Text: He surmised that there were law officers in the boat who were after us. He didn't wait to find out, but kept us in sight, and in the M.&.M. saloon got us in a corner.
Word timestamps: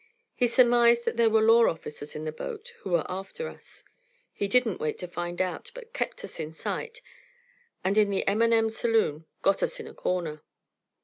He 0.33 0.47
surmised 0.47 1.05
that 1.05 1.15
there 1.15 1.29
were 1.29 1.43
law 1.43 1.67
officers 1.69 2.15
in 2.15 2.25
the 2.25 2.31
boat 2.31 2.73
who 2.79 2.89
were 2.89 3.05
after 3.07 3.47
us. 3.47 3.83
He 4.33 4.47
didn't 4.47 4.81
wait 4.81 4.97
to 4.97 5.07
find 5.07 5.39
out, 5.39 5.69
but 5.75 5.93
kept 5.93 6.23
us 6.23 6.39
in 6.39 6.53
sight, 6.53 7.03
and 7.83 7.95
in 7.99 8.09
the 8.09 8.25
M.&.M. 8.25 8.71
saloon 8.71 9.27
got 9.43 9.61
us 9.61 9.79
in 9.79 9.85
a 9.85 9.93
corner. 9.93 10.41